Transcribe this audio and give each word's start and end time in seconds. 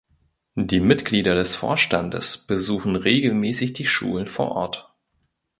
Die 0.55 0.79
Mitglieder 0.79 1.35
des 1.35 1.55
Vorstandes 1.55 2.35
besuchen 2.47 2.95
regelmäßig 2.95 3.73
die 3.73 3.85
Schulen 3.85 4.25
vor 4.27 4.49
Ort. 4.53 4.91